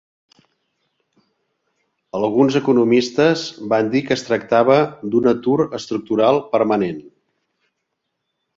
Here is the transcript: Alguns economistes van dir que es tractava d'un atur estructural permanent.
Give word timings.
Alguns 2.19 2.57
economistes 2.61 3.43
van 3.75 3.93
dir 3.97 4.03
que 4.07 4.17
es 4.17 4.25
tractava 4.31 4.79
d'un 5.13 5.31
atur 5.35 5.59
estructural 5.81 6.43
permanent. 6.57 7.01